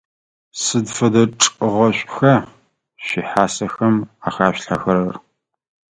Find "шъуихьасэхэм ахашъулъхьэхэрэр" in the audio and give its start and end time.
3.05-5.15